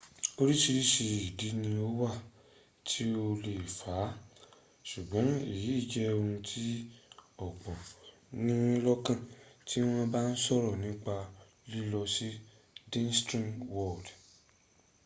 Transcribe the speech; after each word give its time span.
orírìíríṣìí 0.41 1.15
ìdí 1.27 1.49
ni 1.61 1.71
ó 1.87 1.87
wà 1.99 2.09
tí 2.87 3.03
o 3.23 3.25
lè 3.45 3.53
fà 3.77 3.93
á 4.03 4.05
ṣùgbọ́n 4.89 5.27
èyí 5.53 5.75
jẹ́ 5.91 6.07
ohun 6.19 6.33
tí 6.47 6.63
ọ̀pọ̀ 7.47 7.77
ní 8.43 8.53
lọ́kàn 8.85 9.19
tí 9.67 9.77
wọ́n 9.89 10.07
ba 10.13 10.19
ń 10.27 10.29
sọ̀rọ̀ 10.43 10.75
nípa 10.83 11.15
lílọ 11.71 12.01
sí 12.15 12.27
disney 12.91 13.49
world 13.73 14.07